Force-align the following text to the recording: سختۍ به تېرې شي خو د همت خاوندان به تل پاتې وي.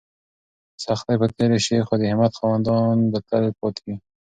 سختۍ 0.83 1.15
به 1.21 1.27
تېرې 1.35 1.59
شي 1.65 1.77
خو 1.87 1.93
د 1.99 2.03
همت 2.11 2.33
خاوندان 2.39 2.95
به 3.11 3.19
تل 3.27 3.45
پاتې 3.59 3.81
وي. 3.85 3.95